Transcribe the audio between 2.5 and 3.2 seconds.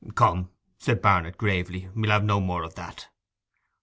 of that.